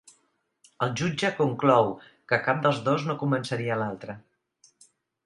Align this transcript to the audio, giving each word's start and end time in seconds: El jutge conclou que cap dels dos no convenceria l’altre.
El 0.85 0.93
jutge 1.01 1.29
conclou 1.41 1.91
que 2.33 2.39
cap 2.47 2.63
dels 2.63 2.79
dos 2.89 3.05
no 3.11 3.17
convenceria 3.21 3.79
l’altre. 3.83 4.17